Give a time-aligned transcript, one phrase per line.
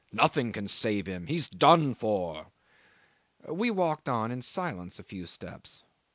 [0.11, 1.27] Nothing can save him.
[1.27, 2.47] He's done for."
[3.47, 5.83] We walked on in silence a few steps.